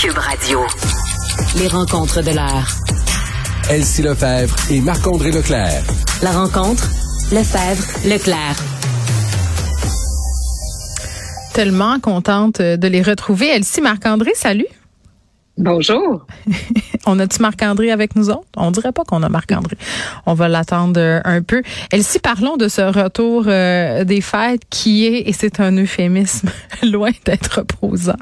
[0.00, 0.60] Cube Radio.
[1.56, 2.68] Les rencontres de l'heure.
[3.68, 5.82] Elsie Lefebvre et Marc-André Leclerc.
[6.22, 6.88] La rencontre,
[7.32, 8.56] Lefebvre, Leclerc.
[11.52, 13.48] Tellement contente de les retrouver.
[13.48, 14.68] Elsie, Marc-André, salut.
[15.56, 16.24] Bonjour.
[17.06, 18.46] on a-tu Marc-André avec nous autres?
[18.56, 19.76] On dirait pas qu'on a Marc-André.
[20.26, 21.62] On va l'attendre un peu.
[21.90, 26.50] Elsie, parlons de ce retour euh, des fêtes qui est, et c'est un euphémisme,
[26.84, 28.14] loin d'être reposant.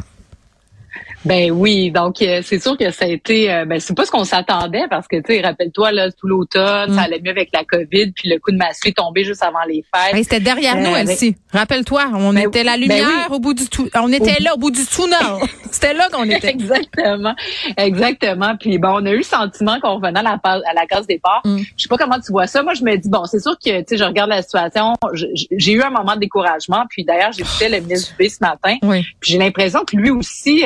[1.26, 4.12] Ben oui, donc euh, c'est sûr que ça a été, euh, ben c'est pas ce
[4.12, 6.98] qu'on s'attendait parce que tu sais, rappelle-toi là tout l'automne, ça mm.
[6.98, 9.84] allait mieux avec la Covid, puis le coup de massue est tombé juste avant les
[9.92, 10.22] fêtes.
[10.22, 11.34] c'était derrière nous, Elsie.
[11.52, 14.56] Rappelle-toi, on ben était la ben lumière au bout du tout, on était là au
[14.56, 15.18] bout du tunnel.
[15.72, 16.50] c'était là qu'on était.
[16.50, 17.34] exactement,
[17.76, 18.56] exactement.
[18.60, 21.42] Puis bon, on a eu le sentiment qu'on revenait à la, à la case départ.
[21.44, 21.58] Mm.
[21.76, 22.62] Je sais pas comment tu vois ça.
[22.62, 24.94] Moi, je me dis bon, c'est sûr que tu sais, je regarde la situation.
[25.12, 26.84] J'ai eu un moment de découragement.
[26.88, 28.76] Puis d'ailleurs, j'ai j'écoutais le ministre B ce matin.
[28.82, 29.04] Oui.
[29.20, 30.62] Puis j'ai l'impression que lui aussi.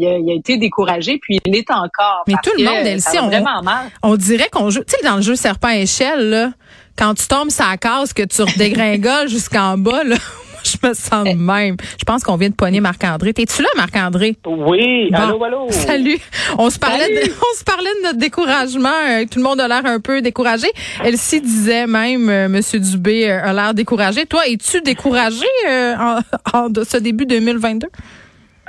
[0.00, 2.24] Il a, été découragé, puis il l'est encore.
[2.26, 3.86] Mais tout le monde, Elsie, on, vraiment mal.
[4.02, 6.50] on dirait qu'on joue, tu sais, dans le jeu serpent échelle, là,
[6.96, 10.16] quand tu tombes sur la case, que tu redégringoles jusqu'en bas, là,
[10.64, 11.34] je me sens eh.
[11.34, 11.76] même.
[11.98, 13.32] Je pense qu'on vient de pogner Marc-André.
[13.32, 14.36] T'es-tu là, Marc-André?
[14.46, 15.10] Oui.
[15.12, 15.66] Allô, allô?
[15.70, 16.18] Salut.
[16.58, 18.88] On se parlait, de, on se parlait de notre découragement.
[19.08, 20.68] Euh, tout le monde a l'air un peu découragé.
[21.04, 24.26] Elsie disait même, euh, Monsieur Dubé euh, a l'air découragé.
[24.26, 26.18] Toi, es-tu découragé en,
[26.52, 27.88] en, de ce début 2022?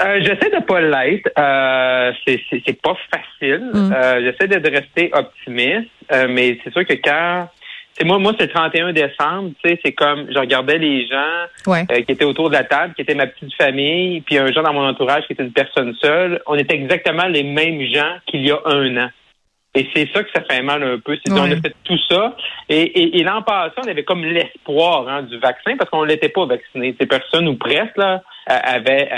[0.01, 1.29] Euh, j'essaie de pas l'être.
[1.37, 3.71] Euh, c'est pas facile.
[3.73, 3.93] Mm.
[3.93, 7.49] Euh, j'essaie de rester optimiste, euh, mais c'est sûr que quand
[7.93, 11.75] c'est moi, moi c'est le 31 décembre, tu sais, c'est comme je regardais les gens
[12.05, 14.73] qui étaient autour de la table, qui étaient ma petite famille, puis un gens dans
[14.73, 16.41] mon entourage qui était une personne seule.
[16.47, 19.09] On était exactement les mêmes gens qu'il y a un an.
[19.75, 21.17] Et c'est ça que ça fait mal un peu.
[21.23, 22.35] C'est qu'on a fait tout ça.
[22.69, 26.45] Et, et, l'an passé, on avait comme l'espoir hein, du vaccin parce qu'on n'était pas
[26.45, 26.95] vacciné.
[26.99, 29.09] Ces personnes ou presque là avaient,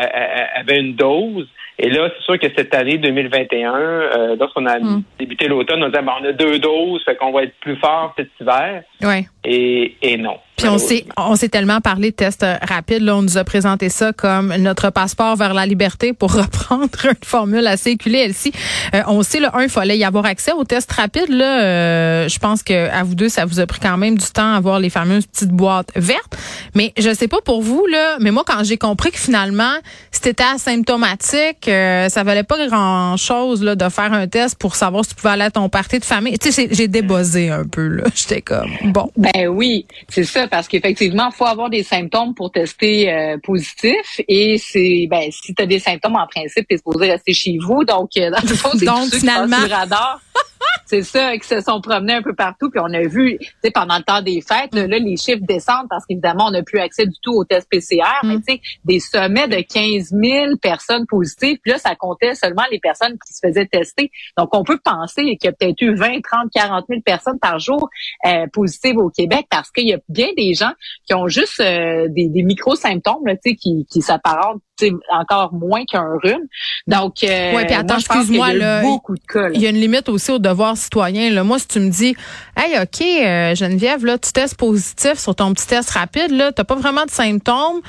[0.55, 1.47] avaient une dose.
[1.83, 5.01] Et là, c'est sûr que cette année 2021, euh, lorsqu'on a hmm.
[5.17, 8.13] débuté l'automne, on disait ben, on a deux doses, fait qu'on va être plus fort
[8.15, 8.83] cet hiver.
[9.01, 9.25] Ouais.
[9.43, 10.37] Et, et non.
[10.61, 13.01] Puis on s'est on s'est tellement parlé de tests rapides.
[13.01, 17.25] Là, on nous a présenté ça comme notre passeport vers la liberté pour reprendre une
[17.25, 18.51] formule assez éculée, Elsie.
[18.93, 21.29] Euh, on sait, le un, il fallait y avoir accès aux tests rapides.
[21.29, 24.27] Là, euh, je pense que à vous deux, ça vous a pris quand même du
[24.27, 26.37] temps à avoir les fameuses petites boîtes vertes.
[26.75, 29.75] Mais je sais pas pour vous, là, mais moi, quand j'ai compris que finalement,
[30.11, 35.11] c'était asymptomatique, euh, ça valait pas grand-chose là de faire un test pour savoir si
[35.11, 36.37] tu pouvais aller à ton parti de famille.
[36.37, 37.87] Tu sais, j'ai débossé un peu.
[37.87, 38.03] là.
[38.15, 39.11] J'étais comme, bon.
[39.17, 44.19] Ben oui, c'est ça parce qu'effectivement, il faut avoir des symptômes pour tester euh, positif.
[44.27, 47.57] Et c'est ben si tu as des symptômes, en principe, tu es supposé rester chez
[47.61, 47.83] vous.
[47.83, 49.57] Donc, euh, dans le fond, c'est donc, finalement...
[49.69, 50.19] radar.
[50.85, 52.69] c'est ça, qui se sont promenés un peu partout.
[52.69, 55.87] Puis on a vu, tu sais, pendant le temps des fêtes, là, les chiffres descendent
[55.89, 58.03] parce qu'évidemment, on n'a plus accès du tout aux tests PCR.
[58.23, 58.43] Mais mm.
[58.47, 61.57] tu sais, des sommets de 15 000 personnes positives.
[61.61, 64.11] Puis là, ça comptait seulement les personnes qui se faisaient tester.
[64.37, 67.59] Donc, on peut penser qu'il y a peut-être eu 20, 30, 40 000 personnes par
[67.59, 67.89] jour
[68.25, 70.71] euh, positives au Québec parce qu'il y a bien des gens
[71.05, 74.61] qui ont juste euh, des, des micro-symptômes, tu sais, qui, qui s'apparentent
[75.09, 76.47] encore moins qu'un rhume.
[76.87, 79.49] Donc, euh, ouais, puis attends, excuse-moi, là, beaucoup de cas.
[79.53, 81.31] Il y a une limite aussi au devoir citoyen.
[81.31, 81.43] Là.
[81.43, 82.15] Moi, si tu me dis,
[82.57, 86.63] hey, ok, euh, Geneviève, là, tu testes positif sur ton petit test rapide, là, t'as
[86.63, 87.81] pas vraiment de symptômes,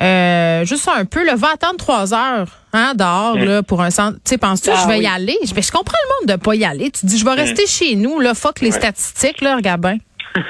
[0.00, 2.48] euh, juste un peu, va attendre trois heures.
[2.74, 3.44] Hein, dehors, mm.
[3.44, 4.16] là, pour un centre.
[4.16, 5.36] Tu sais, penses-tu, ah je vais y aller?
[5.42, 6.90] Je, je comprends le monde de pas y aller.
[6.90, 7.38] Tu dis, je vais mm.
[7.38, 9.96] rester chez nous, là, fuck les statistiques, là, regarde bien.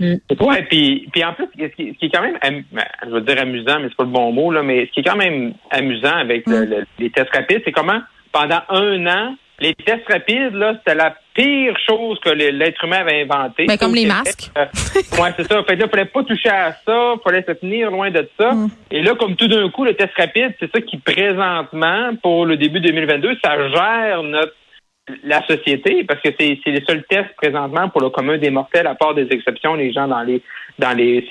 [0.00, 2.36] Ouais, puis, puis en plus, ce qui, est quand même,
[2.72, 5.00] ben, je veux dire amusant, mais c'est pas le bon mot, là, mais ce qui
[5.00, 6.84] est quand même amusant avec mm.
[6.98, 8.00] les tests rapides, c'est comment
[8.34, 13.22] pendant un an, les tests rapides, là, c'était la pire chose que l'être humain avait
[13.22, 13.64] inventé.
[13.66, 14.50] Mais ben, comme les masques.
[14.56, 14.64] Euh,
[15.20, 15.62] ouais, c'est ça.
[15.64, 18.52] Fait là, fallait pas toucher à ça, fallait se tenir loin de ça.
[18.52, 18.68] Mm.
[18.90, 22.56] Et là, comme tout d'un coup, le test rapide, c'est ça qui présentement, pour le
[22.56, 24.54] début 2022, ça gère notre
[25.22, 28.94] la société, parce que c'est les seuls tests présentement pour le commun des mortels, à
[28.94, 30.42] part des exceptions, les gens dans les
[30.78, 31.28] dans les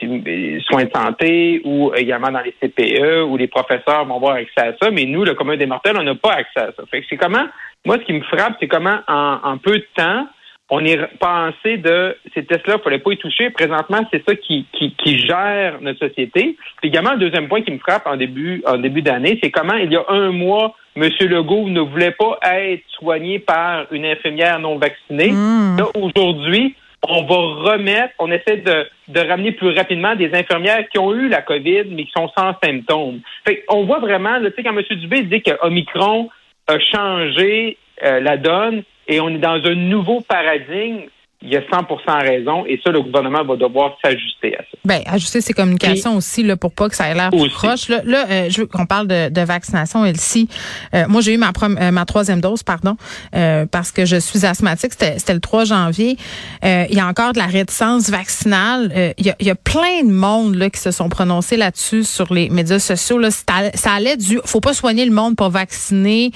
[0.68, 4.74] soins de santé ou également dans les CPE où les professeurs vont avoir accès à
[4.82, 6.84] ça, mais nous, le commun des mortels, on n'a pas accès à ça.
[6.90, 7.46] Fait que c'est comment,
[7.86, 10.28] moi, ce qui me frappe, c'est comment en, en peu de temps,
[10.70, 13.50] on est pensé de ces tests-là, il fallait pas y toucher.
[13.50, 16.58] Présentement, c'est ça qui, qui, qui, gère notre société.
[16.78, 19.76] Puis également, un deuxième point qui me frappe en début, en début d'année, c'est comment
[19.76, 21.10] il y a un mois, M.
[21.20, 25.32] Legault ne voulait pas être soigné par une infirmière non vaccinée.
[25.32, 25.78] Mmh.
[25.78, 26.76] Là, aujourd'hui,
[27.08, 31.28] on va remettre, on essaie de, de ramener plus rapidement des infirmières qui ont eu
[31.28, 33.20] la COVID, mais qui sont sans symptômes.
[33.46, 34.84] Fait on voit vraiment, tu sais, quand M.
[34.90, 36.30] Dubé dit que Omicron
[36.68, 41.08] a changé euh, la donne, et on est dans un nouveau paradigme,
[41.44, 44.78] il a 100% raison et ça, le gouvernement va devoir s'ajuster à ça.
[44.86, 47.90] Ben, ajuster ses communications aussi là, pour pas que ça ait l'air proche.
[47.90, 50.48] Là, là euh, je veux qu'on parle de, de vaccination, Elsie.
[50.94, 52.96] Euh, moi, j'ai eu ma, euh, ma troisième dose, pardon,
[53.36, 54.94] euh, parce que je suis asthmatique.
[54.94, 56.18] C'était le 3 janvier.
[56.64, 59.14] il y a encore de la réticence vaccinale.
[59.18, 62.34] Il y, a, y, a, plein de monde là, qui se sont prononcés là-dessus sur
[62.34, 63.18] les médias sociaux.
[63.18, 63.30] Là.
[63.32, 64.40] Ça allait du...
[64.46, 66.32] faut pas soigner le monde pour vacciner.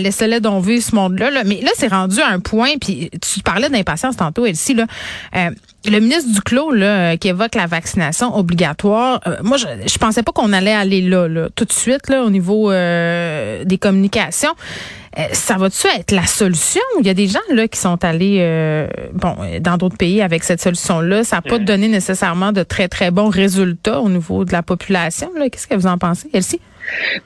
[0.00, 1.30] Laissez-les donc vivre ce monde-là.
[1.30, 1.44] Là.
[1.44, 4.86] Mais là, c'est rendu à un point, puis tu parlais d'impatience tantôt, Elsie, là,
[5.36, 5.50] euh,
[5.84, 10.22] le ministre Duclos là, euh, qui évoque la vaccination obligatoire, euh, moi je, je pensais
[10.22, 14.54] pas qu'on allait aller là, là, tout de suite là au niveau des communications.
[15.32, 16.82] ça va-tu être la solution?
[17.00, 18.40] Il y a des gens là qui sont allés
[19.12, 21.24] bon dans d'autres pays avec cette solution-là.
[21.24, 25.30] Ça n'a pas donné nécessairement de très, très bons résultats au niveau de la population.
[25.50, 26.60] Qu'est-ce que vous en pensez, Elsie?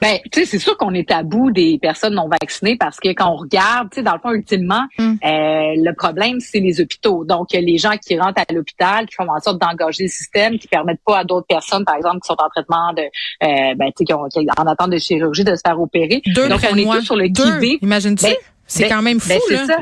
[0.01, 3.09] Ben, tu sais, c'est sûr qu'on est à bout des personnes non vaccinées parce que
[3.09, 5.17] quand on regarde, tu sais, dans le fond, ultimement, hum.
[5.23, 7.25] euh, le problème, c'est les hôpitaux.
[7.25, 10.67] Donc, les gens qui rentrent à l'hôpital, qui font en sorte d'engager le système, qui
[10.67, 13.93] permettent pas à d'autres personnes, par exemple, qui sont en traitement de, euh, ben, tu
[13.99, 14.27] sais, qui, ont,
[14.57, 16.21] en attente de chirurgie, de se faire opérer.
[16.27, 18.23] Deux Donc, on est tous sur le qui Imagine-tu?
[18.23, 18.35] Ben,
[18.65, 19.77] c'est ben, quand même ben, fou, là.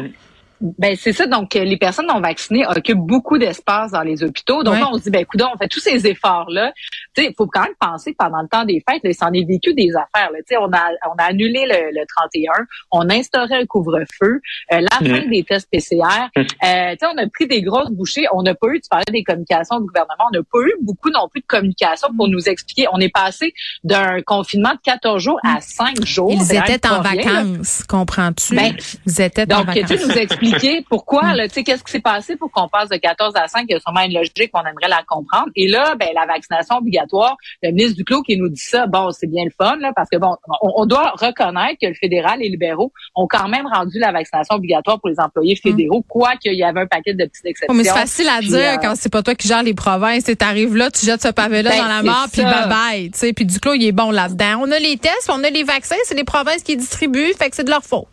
[0.61, 1.25] Ben c'est ça.
[1.25, 4.63] Donc les personnes non vaccinées occupent beaucoup d'espace dans les hôpitaux.
[4.63, 6.73] Donc on se dit ben écoute, on fait tous ces efforts là.
[7.15, 9.31] Tu sais, il faut quand même penser que pendant le temps des fêtes, là, s'en
[9.31, 10.29] est vécu des affaires.
[10.35, 12.51] Tu sais, on a on a annulé le, 31,
[12.91, 14.41] on a instauré un couvre-feu,
[14.73, 16.03] euh, la fin des tests PCR.
[16.37, 18.25] Euh, tu sais, on a pris des grosses bouchées.
[18.33, 21.09] On n'a pas eu, tu parlais des communications du gouvernement, on n'a pas eu beaucoup
[21.09, 22.87] non plus de communication pour nous expliquer.
[22.91, 23.53] On est passé
[23.83, 26.31] d'un confinement de 14 jours à 5 jours.
[26.33, 28.55] Ils étaient en vacances, comprends-tu?
[28.55, 28.75] Ben,
[29.05, 29.89] Ils étaient en vacances.
[29.89, 30.48] Donc, tu nous expliques
[30.89, 33.65] pourquoi, là, tu sais, qu'est-ce qui s'est passé pour qu'on passe de 14 à 5?
[33.67, 35.47] Il y a sûrement une logique, on aimerait la comprendre.
[35.55, 39.27] Et là, ben, la vaccination obligatoire, le ministre Duclos qui nous dit ça, bon, c'est
[39.27, 42.49] bien le fun, là, parce que bon, on, doit reconnaître que le fédéral et les
[42.49, 45.69] libéraux ont quand même rendu la vaccination obligatoire pour les employés mm.
[45.69, 47.75] fédéraux, quoi qu'il y avait un paquet de petites exceptions.
[47.75, 50.23] mais c'est facile à dire euh, quand c'est pas toi qui gères les provinces.
[50.23, 53.11] Tu arrives là, tu jettes ce pavé-là ben, dans la mort, puis bye bye.
[53.11, 54.61] Tu sais, puis Duclos, il est bon là-dedans.
[54.61, 57.55] On a les tests, on a les vaccins, c'est les provinces qui distribuent, fait que
[57.55, 58.07] c'est de leur faute.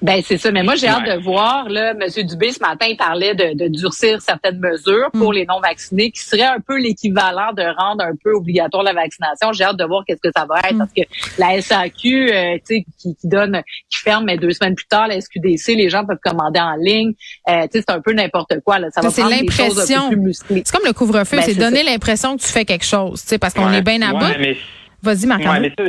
[0.00, 2.24] Ben c'est ça, mais moi j'ai hâte de voir là, M.
[2.24, 5.34] Dubé ce matin il parlait de, de durcir certaines mesures pour mm.
[5.34, 9.52] les non vaccinés, qui serait un peu l'équivalent de rendre un peu obligatoire la vaccination.
[9.52, 10.78] J'ai hâte de voir qu'est-ce que ça va être mm.
[10.78, 11.02] parce que
[11.38, 13.60] la SAQ, euh, tu sais, qui, qui, donne,
[13.90, 17.14] qui ferme, mais deux semaines plus tard la SQDC, les gens peuvent commander en ligne.
[17.48, 18.88] Euh, tu sais, c'est un peu n'importe quoi là.
[18.90, 20.62] Ça va prendre des choses un peu plus musclées.
[20.64, 23.38] C'est comme le couvre-feu, ben, c'est donner l'impression que tu fais quelque chose, tu sais,
[23.38, 24.56] parce qu'on est bien à bout.
[25.02, 25.40] Vas-y, Marc.
[25.42, 25.84] Ouais, mais ça,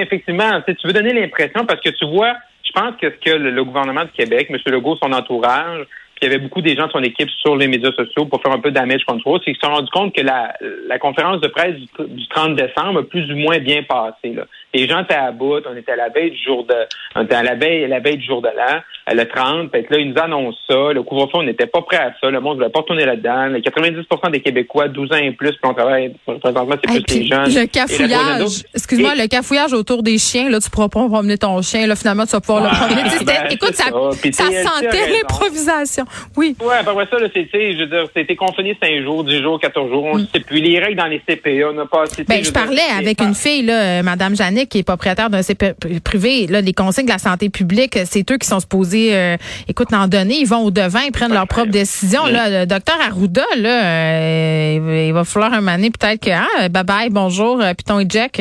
[0.00, 2.34] effectivement, tu veux donner l'impression parce que tu vois
[2.76, 4.58] pense que ce que le, gouvernement du Québec, M.
[4.66, 7.68] Legault, son entourage, puis il y avait beaucoup des gens de son équipe sur les
[7.68, 10.14] médias sociaux pour faire un peu de damage control, c'est qu'ils se sont rendus compte
[10.14, 14.34] que la, conférence de presse du, 30 décembre a plus ou moins bien passé.
[14.74, 16.74] Les gens étaient à bout, on était à la veille du jour de
[17.14, 18.80] on était à la veille, la veille du jour de l'an,
[19.14, 22.12] le 30, fait là, ils nous annoncent ça, le couvre-feu, on n'était pas prêt à
[22.20, 23.46] ça, le monde ne voulait pas tourner là-dedans.
[23.46, 27.26] Les 90% des Québécois, 12 ans et plus, puis on travaille, présentement, c'est plus les
[27.26, 27.44] jeunes.
[27.46, 31.86] Le cafouillage, excuse-moi, le cafouillage autour des chiens, là, tu pourras pas promener ton chien,
[31.86, 33.02] là, finalement, tu vas pouvoir le promener.
[33.24, 33.84] Ben, écoute, ça,
[34.32, 36.04] ça, sentait l'improvisation.
[36.36, 36.56] Oui.
[36.60, 39.90] Ouais, ouais, ça, là, c'était, je veux dire, c'était confiné 5 jours, 10 jours, 14
[39.90, 40.26] jours, on mm.
[40.32, 40.60] sait plus.
[40.60, 44.00] Les règles dans les CPA, on n'a pas, ben, je, parlais avec une fille, là,
[44.00, 44.34] euh, Madame
[44.64, 48.38] Qui est propriétaire d'un CPA privé, là, les consignes de la santé publique, c'est eux
[48.38, 49.36] qui sont supposés, euh,
[49.68, 52.26] écoute, en donner, ils vont au devant, ils prennent leurs propres décisions.
[52.26, 56.84] Là, le docteur Arruda, là, euh, il va falloir un mané peut-être que, ah, bye
[56.84, 58.40] bye, bonjour, Python et Jack.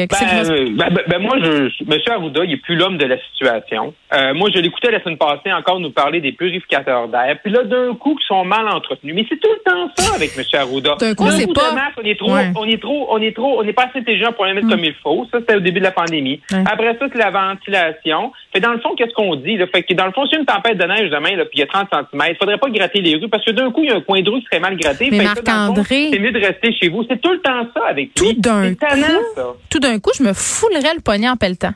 [0.76, 2.00] Ben, ben, ben, moi, je, M.
[2.10, 3.94] Arruda, il est plus l'homme de la situation.
[4.36, 7.38] moi, je l'écoutais la semaine passée encore nous parler des purificateurs d'air.
[7.44, 9.16] Puis là, d'un coup, ils sont mal entretenus.
[9.16, 10.44] Mais c'est tout le temps ça avec M.
[10.54, 10.96] Arruda.
[11.00, 11.76] D'un coup, c'est pas...
[11.98, 14.46] on est trop, on est trop, on est trop, on n'est pas assez intelligent pour
[14.46, 14.72] les mettre mm.
[14.72, 15.28] comme il faut.
[15.32, 16.05] Ça, c'était au début de la pandémie.
[16.66, 18.32] Après ça, c'est la ventilation.
[18.54, 19.58] Fait dans le fond, qu'est-ce qu'on dit?
[19.58, 19.68] Là?
[19.68, 21.64] Fait que dans le fond, c'est une tempête de neige demain, là, puis il y
[21.64, 23.92] a 30 cm, il faudrait pas gratter les rues parce que d'un coup, il y
[23.92, 25.10] a un coin de rue qui serait mal gratté.
[25.12, 26.10] Mais Marc-André...
[26.12, 27.04] C'est mieux de rester chez vous.
[27.10, 28.86] C'est tout le temps ça avec tout d'un coup,
[29.70, 31.74] Tout d'un coup, je me foulerais le poignet en pelletant.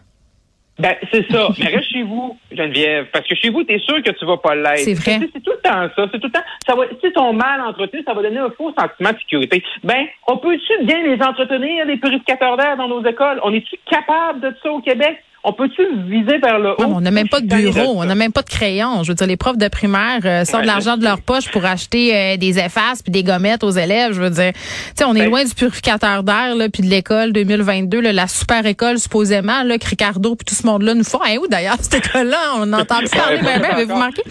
[0.80, 1.50] Ben, c'est ça.
[1.60, 3.08] Mais reste chez vous, Geneviève.
[3.12, 4.80] Parce que chez vous, tu es sûr que tu vas pas l'être.
[4.80, 5.20] C'est vrai.
[5.34, 6.10] C'est tout le temps ça.
[6.12, 6.46] C'est tout le temps.
[6.66, 9.64] Ça va, si ton mal entretenu, ça va donner un faux sentiment de sécurité.
[9.84, 13.40] Ben, on peut-tu bien les entretenir, les purificateurs d'air dans nos écoles?
[13.44, 15.18] On est-tu capable de ça au Québec?
[15.44, 16.86] On peut-tu viser vers le haut?
[16.86, 19.04] on n'a même pas de bureau, on n'a même pas de crayon.
[19.04, 21.64] Je veux dire, les profs de primaire euh, sortent de l'argent de leur poche pour
[21.64, 24.12] acheter euh, des effaces puis des gommettes aux élèves.
[24.14, 24.60] Je veux dire, tu
[24.96, 28.66] sais, on est ben loin du purificateur d'air là, puis de l'école 2022, la super
[28.66, 31.24] école supposément là, que Ricardo puis tout ce monde-là nous font.
[31.24, 32.56] Hey, où d'ailleurs cette école-là?
[32.58, 34.22] On entend parler, ben, ben, avez-vous marqué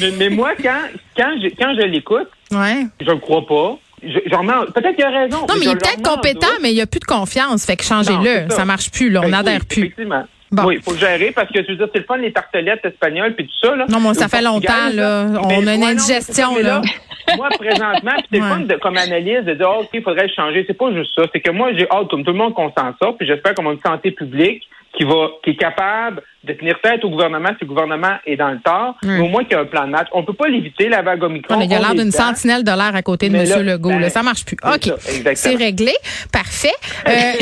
[0.00, 0.80] mais, mais, moi, quand
[1.16, 2.86] quand je, quand je l'écoute, ouais.
[3.00, 3.78] je ne crois pas.
[4.00, 5.40] Peut-être qu'il a raison.
[5.40, 7.66] Non, mais il est peut-être compétent, mais il n'y a plus de confiance.
[7.66, 8.48] Fait que changez-le.
[8.48, 8.56] Ça.
[8.56, 9.10] ça marche plus.
[9.10, 9.82] Là, on n'adhère plus.
[9.82, 10.24] Effectivement.
[10.64, 13.34] Oui, il faut gérer parce que tu veux dire, c'est le fun les tartelettes espagnoles
[13.34, 13.76] puis tout ça.
[13.76, 13.86] Là.
[13.88, 15.26] Non, mais ça fait longtemps, là.
[15.44, 16.82] On a une indigestion, là.
[17.36, 20.64] moi, présentement, c'est le fun de, comme analyse de dire, oh, OK, il faudrait changer.
[20.66, 21.22] C'est pas juste ça.
[21.32, 23.18] C'est que moi, j'ai hâte, comme tout le monde, qu'on s'en sorte.
[23.18, 27.04] Puis j'espère qu'on a une santé publique qui va, qui est capable de tenir tête
[27.04, 29.60] au gouvernement si le gouvernement est dans le tort, mais au moins qu'il y a
[29.60, 30.08] un plan de match.
[30.12, 31.60] On peut pas l'éviter, la vague Omicron.
[31.60, 33.66] il y a l'air d'une sentinelle de l'air à côté de M.
[33.66, 33.90] Legault.
[33.90, 34.56] Ben, ça marche plus.
[34.64, 34.90] OK.
[35.34, 35.92] C'est réglé.
[36.32, 36.72] Parfait.
[37.06, 37.10] Euh...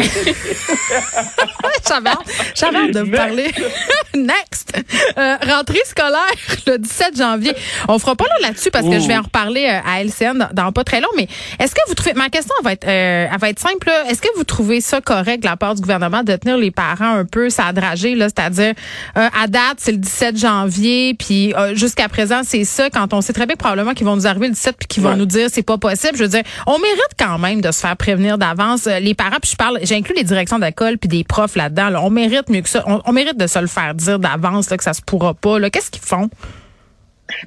[2.55, 3.47] J'avais hâte de vous parler.
[4.14, 4.76] Next.
[5.17, 6.19] Euh, rentrée scolaire
[6.67, 7.52] le 17 janvier.
[7.88, 10.73] On fera pas là là-dessus parce que je vais en reparler euh, à LCN dans,
[10.73, 11.28] pas très long, mais
[11.61, 14.28] est-ce que vous trouvez, ma question va être, euh, elle va être simple, est-ce que
[14.37, 17.38] vous trouvez ça correct de la part du gouvernement de tenir les parents un peu
[17.49, 18.75] s'adrager, là, c'est-à-dire,
[19.16, 23.33] euh, à date, c'est le 17 janvier, puis jusqu'à présent, c'est ça, quand on sait
[23.33, 25.62] très bien probablement qu'ils vont nous arriver le 17 puis qu'ils vont nous dire c'est
[25.62, 28.87] pas possible, je veux dire, on mérite quand même de se faire prévenir d'avance.
[28.87, 32.49] Les parents, puis je parle, j'inclus les directions d'école puis des profs là-dedans, on mérite
[32.49, 32.85] mieux que ça.
[32.87, 35.71] On, mérite de se le faire dire d'avance, que ça se pourra pas, là.
[35.71, 36.28] Qu'est-ce qu'ils font?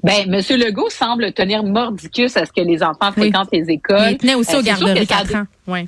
[0.04, 4.12] Ben, Monsieur Legault semble tenir mordicus à ce que les enfants fréquentent les écoles.
[4.12, 5.46] Il tenait aussi euh, aux garderies 4 ans.
[5.68, 5.88] Oui.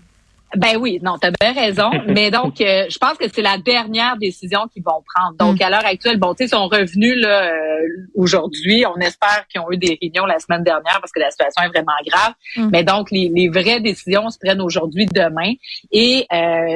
[0.55, 1.89] Ben oui, non, tu as bien raison.
[2.07, 5.35] mais donc, euh, je pense que c'est la dernière décision qu'ils vont prendre.
[5.37, 5.63] Donc, mm.
[5.63, 7.79] à l'heure actuelle, bon, tu sais, ils sont revenus là euh,
[8.15, 8.85] aujourd'hui.
[8.85, 11.69] On espère qu'ils ont eu des réunions la semaine dernière parce que la situation est
[11.69, 12.33] vraiment grave.
[12.57, 12.69] Mm.
[12.71, 15.53] Mais donc, les, les, vraies décisions se prennent aujourd'hui, demain.
[15.91, 16.27] Et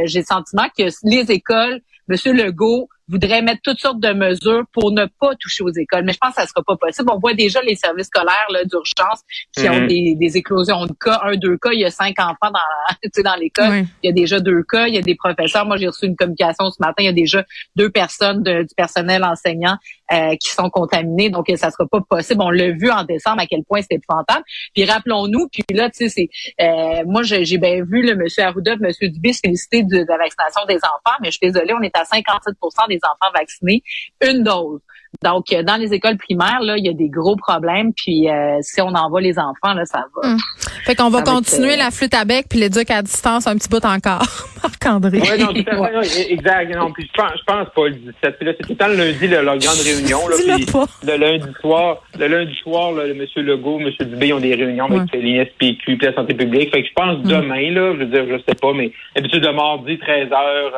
[0.05, 4.91] j'ai le sentiment que les écoles, Monsieur Legault voudrait mettre toutes sortes de mesures pour
[4.91, 6.03] ne pas toucher aux écoles.
[6.05, 7.09] Mais je pense que ça sera pas possible.
[7.11, 9.21] On voit déjà les services scolaires d'urgence
[9.55, 9.87] qui ont mhm.
[9.87, 11.21] des, éclosions de cas.
[11.23, 13.85] Un, deux cas, il y a cinq enfants dans, dans l'école.
[14.03, 14.87] Il y a déjà deux cas.
[14.87, 15.65] Il y a des professeurs.
[15.65, 16.95] Moi, j'ai reçu une communication ce matin.
[16.99, 17.43] Il y a déjà
[17.75, 19.77] deux personnes du personnel enseignant
[20.11, 21.29] euh, qui sont contaminées.
[21.29, 22.41] Donc, ça sera pas possible.
[22.41, 24.43] On l'a vu en décembre à quel point c'était épouvantable.
[24.73, 28.75] Puis rappelons-nous, puis là, tu sais, c'est euh, moi, j'ai bien vu le monsieur Arruda,
[28.77, 32.03] monsieur Dubé féliciter de, la vaccination des enfants, mais je suis désolée, on est à
[32.03, 33.83] 57% des enfants vaccinés,
[34.21, 34.79] une dose.
[35.23, 37.91] Donc, euh, dans les écoles primaires, là, il y a des gros problèmes.
[37.93, 40.29] Puis, euh, si on envoie les enfants, là, ça va.
[40.29, 40.37] Hum.
[40.85, 43.83] Fait qu'on va continuer la flûte à bec puis l'éduc à distance un petit bout
[43.83, 44.25] encore.
[44.63, 45.19] Marc-André.
[45.19, 46.75] Oui, non, tout à fait, exact.
[46.75, 48.37] Non, puis je pense, je pense pas le 17.
[48.37, 50.27] Puis là, c'est tout le temps le lundi, là, leur grande réunion.
[50.27, 50.65] Là, puis
[51.03, 53.25] le lundi soir, le lundi soir, là, le M.
[53.35, 53.89] Legault, M.
[53.99, 56.71] Dubé ont des réunions avec l'ISPQ puis la santé publique.
[56.71, 57.23] Fait que je pense hum.
[57.23, 60.73] demain, là, je veux dire, je sais pas, mais d'habitude de mardi, 13 heures,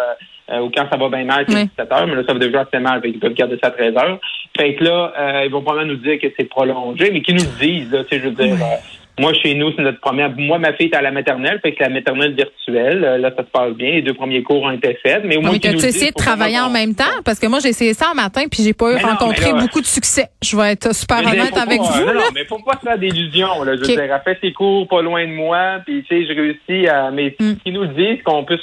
[0.51, 2.61] euh, ou quand ça va bien mal, c'est 17 heures, mais là, ça va déjà
[2.61, 4.19] assez mal, ils peuvent garder ça à 13 heures.
[4.57, 7.43] Fait que là, euh, ils vont probablement nous dire que c'est prolongé, mais qu'ils nous
[7.43, 8.75] le disent, là, tu sais, je veux dire, euh,
[9.19, 10.31] moi, chez nous, c'est notre première.
[10.37, 13.49] Moi, ma fille est à la maternelle, fait que la maternelle virtuelle, là, ça se
[13.49, 13.91] passe bien.
[13.91, 15.23] Les deux premiers cours ont été faits.
[15.25, 17.19] Mais au moins, oui, tu essayé de travailler en même temps?
[17.25, 19.85] Parce que moi, j'ai essayé ça un matin, puis j'ai pas eu rencontré beaucoup de
[19.85, 20.29] succès.
[20.41, 22.05] Je vais être super honnête avec vous.
[22.05, 23.63] Non, non, mais faut pas se faire d'illusions.
[23.63, 23.75] Là.
[23.75, 26.33] Je veux dire, elle fait ses cours pas loin de moi, puis tu sais, je
[26.33, 27.11] réussis à.
[27.11, 27.55] Mais mm.
[27.57, 28.61] qu'ils nous le disent, qu'on puisse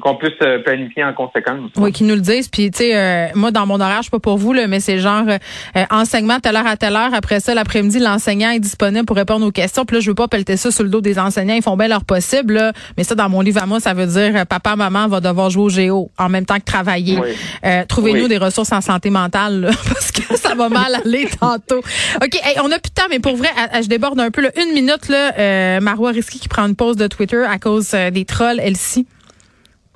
[0.00, 1.70] qu'on puisse euh, planifier en conséquence.
[1.76, 2.48] Oui, qu'ils nous le disent.
[2.48, 4.80] Puis, tu sais, euh, moi, dans mon horaire, je sais pas pour vous, là, mais
[4.80, 7.14] c'est genre euh, enseignement telle heure à telle heure.
[7.14, 9.84] Après ça, l'après-midi, l'enseignant est disponible pour répondre aux questions.
[9.84, 11.54] Puis là, je veux pas pelleter ça sur le dos des enseignants.
[11.54, 12.54] Ils font bien leur possible.
[12.54, 12.72] Là.
[12.96, 15.64] Mais ça, dans mon livre à moi, ça veut dire papa, maman va devoir jouer
[15.64, 17.18] au géo en même temps que travailler.
[17.88, 21.78] Trouvez-nous des ressources en santé mentale parce que ça va mal aller tantôt.
[22.22, 23.48] OK, on a plus de temps, mais pour vrai,
[23.80, 24.42] je déborde un peu.
[24.42, 24.50] Là.
[24.56, 28.60] Une minute, là, Marois Risky qui prend une pause de Twitter à cause des trolls,
[28.60, 29.06] elle-ci.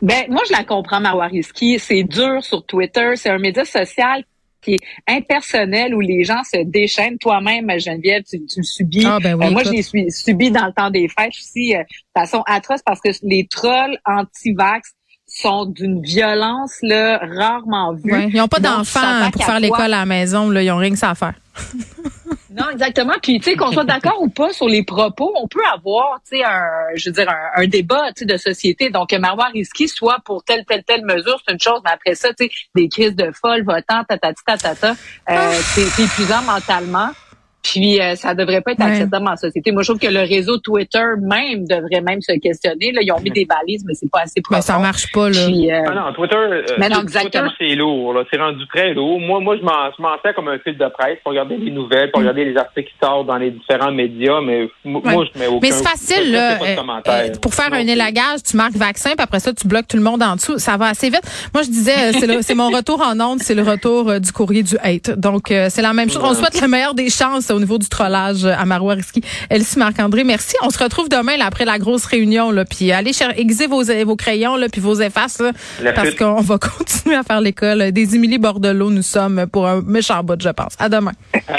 [0.03, 1.79] Ben, moi, je la comprends, Marwariski.
[1.79, 3.13] C'est dur sur Twitter.
[3.17, 4.25] C'est un média social
[4.63, 7.19] qui est impersonnel où les gens se déchaînent.
[7.19, 9.05] Toi-même, Geneviève, tu, tu le subis.
[9.07, 11.81] Ah, ben oui, euh, moi, je l'ai subi dans le temps des fêtes aussi euh,
[11.81, 14.93] de façon atroce parce que les trolls anti-vax
[15.41, 18.29] sont d'une violence là rarement vue.
[18.29, 20.51] ils n'ont pas d'enfants pour faire l'école à la maison.
[20.51, 21.35] Là, ils n'ont rien que ça à faire.
[22.51, 23.15] Non, exactement.
[23.23, 26.37] Puis, tu sais, qu'on soit d'accord ou pas sur les propos, on peut avoir, tu
[26.37, 28.91] sais, un, je veux dire, un, débat, tu sais, de société.
[28.91, 32.31] Donc, Marois Risky, soit pour telle, telle, telle mesure, c'est une chose, mais après ça,
[32.35, 34.95] tu sais, des crises de folle, votant, tatati, tatata, euh,
[35.29, 35.53] ah.
[35.75, 37.11] c'est épuisant mentalement.
[37.63, 39.71] Puis euh, ça devrait pas être acceptable en société.
[39.71, 42.93] Moi, je trouve que le réseau Twitter même devrait même se questionner.
[42.93, 44.59] Là, ils ont mis des balises, mais c'est pas assez profond.
[44.59, 45.41] Mais ça marche pas là.
[45.41, 46.63] Euh, ah non, Twitter, euh,
[47.23, 48.15] Twitter c'est lourd.
[48.33, 49.21] C'est rendu très lourd.
[49.21, 52.21] Moi, moi, je m'en, fais comme un fil de presse pour regarder les nouvelles, pour
[52.21, 52.25] mm.
[52.25, 54.41] regarder les articles qui sortent dans les différents médias.
[54.41, 55.59] Mais moi, je mets aucun.
[55.61, 56.59] Mais c'est facile là.
[57.43, 60.23] pour faire un élagage, tu marques vaccin, puis après ça, tu bloques tout le monde
[60.23, 60.59] en dessous.
[60.59, 61.23] Ça va assez vite.
[61.53, 64.77] Moi, je disais, c'est, c'est mon retour en ondes, c'est le retour du courrier du
[64.83, 65.11] hate.
[65.19, 66.23] Donc, c'est la même chose.
[66.25, 69.23] On souhaite le meilleur des chances au niveau du trollage à Marois Risky.
[69.49, 70.55] Elsie Marc-André, merci.
[70.63, 72.51] On se retrouve demain là, après la grosse réunion.
[72.51, 75.53] Là, puis allez aiguiser vos, vos crayons là, puis vos effaces là,
[75.93, 77.93] parce qu'on va continuer à faire l'école.
[77.93, 80.75] Des Émilie Bordelot, nous sommes pour un méchant bout, je pense.
[80.79, 81.13] À demain.